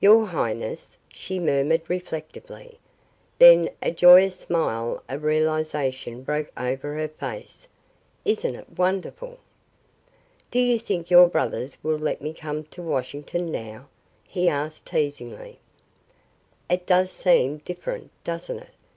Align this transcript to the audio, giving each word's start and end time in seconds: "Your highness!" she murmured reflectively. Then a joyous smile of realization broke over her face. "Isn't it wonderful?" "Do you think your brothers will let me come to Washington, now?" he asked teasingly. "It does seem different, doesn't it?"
"Your 0.00 0.26
highness!" 0.26 0.96
she 1.08 1.38
murmured 1.38 1.82
reflectively. 1.86 2.80
Then 3.38 3.70
a 3.80 3.92
joyous 3.92 4.34
smile 4.34 5.00
of 5.08 5.22
realization 5.22 6.24
broke 6.24 6.50
over 6.60 6.94
her 6.98 7.06
face. 7.06 7.68
"Isn't 8.24 8.56
it 8.56 8.76
wonderful?" 8.76 9.38
"Do 10.50 10.58
you 10.58 10.80
think 10.80 11.08
your 11.08 11.28
brothers 11.28 11.76
will 11.84 11.98
let 11.98 12.20
me 12.20 12.34
come 12.34 12.64
to 12.64 12.82
Washington, 12.82 13.52
now?" 13.52 13.86
he 14.24 14.48
asked 14.48 14.86
teasingly. 14.86 15.60
"It 16.68 16.84
does 16.84 17.12
seem 17.12 17.58
different, 17.58 18.10
doesn't 18.24 18.58
it?" 18.58 18.70